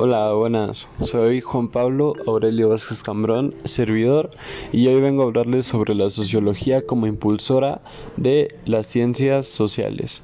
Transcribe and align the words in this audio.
Hola, 0.00 0.32
buenas. 0.32 0.86
Soy 1.02 1.40
Juan 1.40 1.66
Pablo 1.66 2.14
Aurelio 2.24 2.68
Vázquez 2.68 3.02
Cambrón, 3.02 3.56
servidor, 3.64 4.30
y 4.70 4.86
hoy 4.86 5.00
vengo 5.00 5.24
a 5.24 5.26
hablarles 5.26 5.66
sobre 5.66 5.96
la 5.96 6.08
sociología 6.08 6.86
como 6.86 7.08
impulsora 7.08 7.80
de 8.16 8.46
las 8.64 8.86
ciencias 8.86 9.48
sociales. 9.48 10.22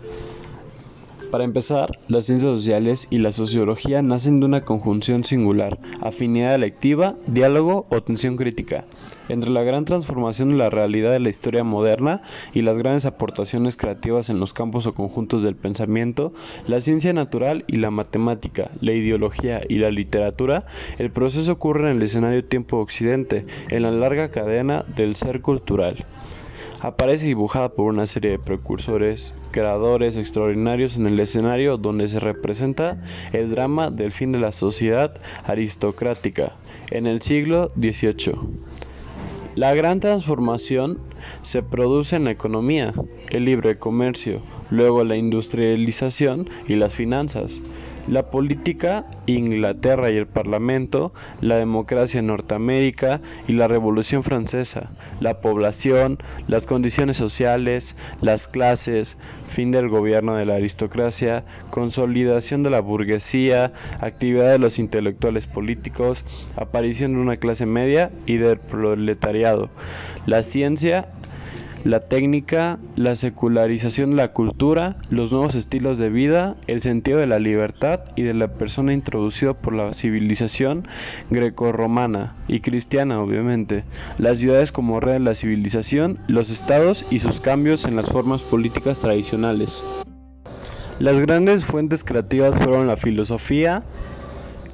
Para 1.35 1.43
empezar, 1.43 1.98
las 2.07 2.27
ciencias 2.27 2.53
sociales 2.53 3.09
y 3.11 3.19
la 3.19 3.32
sociología 3.32 4.03
nacen 4.03 4.39
de 4.39 4.46
una 4.46 4.61
conjunción 4.61 5.25
singular, 5.25 5.80
afinidad 6.00 6.55
electiva, 6.55 7.17
diálogo 7.27 7.87
o 7.91 8.05
tensión 8.05 8.37
crítica, 8.37 8.85
entre 9.29 9.50
la 9.50 9.64
gran 9.64 9.85
transformación 9.85 10.50
de 10.50 10.59
la 10.59 10.71
realidad 10.71 11.11
de 11.11 11.18
la 11.18 11.31
historia 11.31 11.64
moderna 11.64 12.23
y 12.53 12.62
las 12.62 12.79
grandes 12.79 13.05
aportaciones 13.05 13.77
creativas 13.77 14.31
en 14.31 14.39
los 14.39 14.53
campos 14.53 14.86
o 14.86 14.95
conjuntos 14.95 15.43
del 15.43 15.57
pensamiento, 15.57 16.32
la 16.68 16.81
ciencia 16.81 17.12
natural 17.12 17.64
y 17.67 17.79
la 17.79 17.90
matemática, 17.90 18.71
la 18.81 18.93
ideología 18.93 19.61
y 19.68 19.79
la 19.79 19.90
literatura, 19.90 20.67
el 20.98 21.11
proceso 21.11 21.51
ocurre 21.51 21.90
en 21.90 21.96
el 21.96 22.03
escenario 22.04 22.45
tiempo-occidente, 22.45 23.45
en 23.71 23.82
la 23.82 23.90
larga 23.90 24.31
cadena 24.31 24.85
del 24.95 25.17
ser 25.17 25.43
cultural 25.43 26.07
aparece 26.85 27.25
dibujada 27.25 27.71
por 27.71 27.87
una 27.87 28.07
serie 28.07 28.33
de 28.33 28.39
precursores, 28.39 29.35
creadores 29.53 30.17
extraordinarios 30.17 30.99
en 30.99 31.07
el 31.07 31.19
escenario 31.19 31.79
donde 31.79 32.09
se 32.09 32.20
representa 32.20 33.03
el 33.33 33.51
drama 33.51 33.91
del 33.91 34.12
fin 34.12 34.33
de 34.33 34.39
la 34.39 34.53
sociedad 34.53 35.19
aristocrática 35.47 36.57
en 36.91 37.07
el 37.07 37.23
siglo 37.23 37.73
XVIII. 37.77 38.34
La 39.55 39.75
gran 39.75 40.01
transformación 40.01 40.98
se 41.41 41.62
produce 41.62 42.17
en 42.17 42.25
la 42.25 42.33
economía, 42.33 42.93
el 43.31 43.47
libre 43.47 43.79
comercio, 43.79 44.43
luego 44.69 45.05
la 45.05 45.17
industrialización 45.17 46.51
y 46.69 46.75
las 46.75 46.93
finanzas. 46.93 47.63
La 48.07 48.25
política, 48.31 49.07
Inglaterra 49.27 50.11
y 50.11 50.17
el 50.17 50.27
Parlamento, 50.27 51.15
la 51.41 51.57
democracia 51.57 52.21
en 52.21 52.27
Norteamérica 52.27 53.23
y 53.49 53.53
la 53.53 53.67
Revolución 53.67 54.23
Francesa, 54.23 54.91
la 55.21 55.41
población, 55.41 56.19
las 56.47 56.67
condiciones 56.67 57.17
sociales, 57.17 57.97
las 58.21 58.47
clases, 58.47 59.17
fin 59.49 59.71
del 59.71 59.89
gobierno 59.89 60.35
de 60.37 60.45
la 60.45 60.57
aristocracia, 60.57 61.45
consolidación 61.71 62.63
de 62.63 62.71
la 62.71 62.81
burguesía, 62.81 63.73
actividad 64.01 64.51
de 64.53 64.59
los 64.59 64.79
intelectuales 64.79 65.47
políticos, 65.47 66.25
aparición 66.57 67.15
de 67.15 67.21
una 67.21 67.39
clase 67.39 67.65
media 67.65 68.11
y 68.27 68.37
del 68.37 68.59
proletariado. 68.59 69.71
La 70.27 70.43
ciencia 70.43 71.09
la 71.85 72.01
técnica, 72.01 72.79
la 72.97 73.15
secularización 73.15 74.11
de 74.11 74.17
la 74.17 74.33
cultura, 74.33 74.97
los 75.11 75.33
nuevos 75.33 75.55
estilos 75.55 75.99
de 75.99 76.09
vida, 76.09 76.57
el 76.67 76.81
sentido 76.81 77.19
de 77.19 77.27
la 77.27 77.39
libertad 77.39 78.01
y 78.17 78.23
de 78.23 78.33
la 78.33 78.49
persona 78.49 78.95
introducido 78.95 79.55
por 79.55 79.75
la 79.75 79.93
civilización 79.93 80.89
grecorromana 81.31 82.35
y 82.49 82.61
cristiana 82.61 83.21
obviamente, 83.21 83.85
las 84.17 84.39
ciudades 84.39 84.73
como 84.73 84.99
red 84.99 85.15
de 85.15 85.21
la 85.21 85.35
civilización, 85.35 86.19
los 86.27 86.51
estados 86.51 87.05
y 87.11 87.19
sus 87.19 87.41
cambios 87.41 87.85
en 87.85 87.97
las 87.97 88.09
formas 88.09 88.43
políticas 88.43 88.98
tradicionales. 89.01 89.85
Las 90.98 91.19
grandes 91.21 91.67
fuentes 91.67 92.03
creativas 92.03 92.57
fueron 92.57 92.87
la 92.87 92.97
filosofía, 92.97 93.83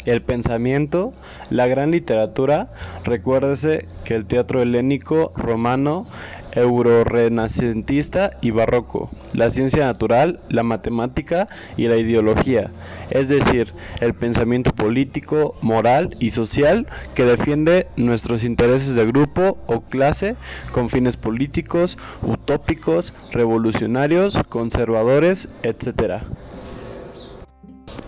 el 0.04 0.22
pensamiento, 0.22 1.12
la 1.50 1.66
gran 1.66 1.90
literatura, 1.90 2.72
recuérdese 3.04 3.86
que 4.04 4.14
el 4.14 4.26
teatro 4.26 4.62
helénico, 4.62 5.32
romano, 5.36 6.06
eurorenacentista 6.52 8.32
y 8.40 8.50
barroco, 8.50 9.10
la 9.32 9.50
ciencia 9.50 9.86
natural, 9.86 10.40
la 10.48 10.62
matemática 10.62 11.48
y 11.76 11.86
la 11.86 11.96
ideología, 11.96 12.70
es 13.10 13.28
decir, 13.28 13.72
el 14.00 14.14
pensamiento 14.14 14.72
político, 14.72 15.54
moral 15.60 16.16
y 16.20 16.30
social 16.30 16.86
que 17.14 17.24
defiende 17.24 17.86
nuestros 17.96 18.44
intereses 18.44 18.94
de 18.94 19.06
grupo 19.06 19.58
o 19.66 19.80
clase 19.82 20.36
con 20.72 20.90
fines 20.90 21.16
políticos, 21.16 21.98
utópicos, 22.22 23.14
revolucionarios, 23.32 24.38
conservadores, 24.48 25.48
etc. 25.62 26.22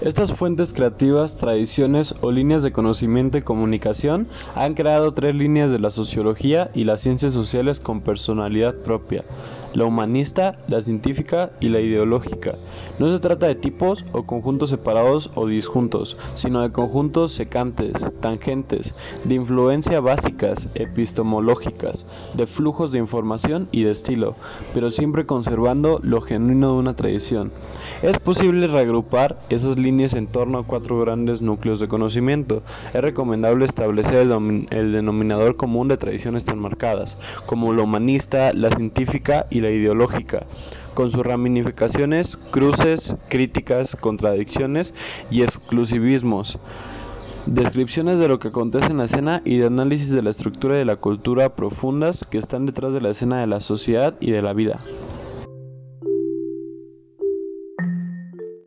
Estas 0.00 0.32
fuentes 0.32 0.72
creativas, 0.72 1.36
tradiciones 1.36 2.14
o 2.20 2.30
líneas 2.30 2.62
de 2.62 2.72
conocimiento 2.72 3.38
y 3.38 3.42
comunicación 3.42 4.28
han 4.54 4.74
creado 4.74 5.12
tres 5.12 5.34
líneas 5.34 5.70
de 5.70 5.78
la 5.78 5.90
sociología 5.90 6.70
y 6.74 6.84
las 6.84 7.00
ciencias 7.00 7.32
sociales 7.32 7.80
con 7.80 8.00
personalidad 8.00 8.74
propia 8.76 9.24
la 9.74 9.84
humanista, 9.84 10.58
la 10.68 10.82
científica 10.82 11.50
y 11.60 11.68
la 11.68 11.80
ideológica. 11.80 12.56
No 12.98 13.10
se 13.10 13.20
trata 13.20 13.46
de 13.46 13.54
tipos 13.54 14.04
o 14.12 14.24
conjuntos 14.24 14.70
separados 14.70 15.30
o 15.34 15.46
disjuntos, 15.46 16.16
sino 16.34 16.60
de 16.62 16.72
conjuntos 16.72 17.32
secantes, 17.32 17.92
tangentes, 18.20 18.94
de 19.24 19.34
influencia 19.34 20.00
básicas, 20.00 20.68
epistemológicas, 20.74 22.06
de 22.34 22.46
flujos 22.46 22.92
de 22.92 22.98
información 22.98 23.68
y 23.72 23.82
de 23.82 23.92
estilo, 23.92 24.36
pero 24.74 24.90
siempre 24.90 25.26
conservando 25.26 26.00
lo 26.02 26.20
genuino 26.20 26.72
de 26.72 26.78
una 26.78 26.96
tradición. 26.96 27.52
Es 28.02 28.18
posible 28.18 28.66
reagrupar 28.66 29.38
esas 29.48 29.78
líneas 29.78 30.14
en 30.14 30.26
torno 30.26 30.58
a 30.58 30.64
cuatro 30.64 30.98
grandes 31.00 31.40
núcleos 31.40 31.80
de 31.80 31.88
conocimiento. 31.88 32.62
Es 32.92 33.00
recomendable 33.00 33.64
establecer 33.64 34.14
el, 34.16 34.66
el 34.70 34.92
denominador 34.92 35.56
común 35.56 35.88
de 35.88 35.96
tradiciones 35.96 36.44
tan 36.44 36.58
marcadas, 36.58 37.16
como 37.46 37.72
la 37.72 37.82
humanista, 37.82 38.52
la 38.52 38.70
científica 38.70 39.46
y 39.50 39.61
ideológica, 39.70 40.46
con 40.94 41.10
sus 41.10 41.24
ramificaciones, 41.24 42.36
cruces, 42.50 43.16
críticas, 43.28 43.96
contradicciones 43.96 44.94
y 45.30 45.42
exclusivismos, 45.42 46.58
descripciones 47.46 48.18
de 48.18 48.28
lo 48.28 48.38
que 48.38 48.48
acontece 48.48 48.86
en 48.86 48.98
la 48.98 49.04
escena 49.04 49.42
y 49.44 49.58
de 49.58 49.66
análisis 49.66 50.10
de 50.10 50.22
la 50.22 50.30
estructura 50.30 50.76
y 50.76 50.78
de 50.78 50.84
la 50.84 50.96
cultura 50.96 51.54
profundas 51.54 52.24
que 52.24 52.38
están 52.38 52.66
detrás 52.66 52.94
de 52.94 53.00
la 53.00 53.10
escena 53.10 53.40
de 53.40 53.46
la 53.46 53.60
sociedad 53.60 54.14
y 54.20 54.30
de 54.30 54.42
la 54.42 54.52
vida. 54.52 54.80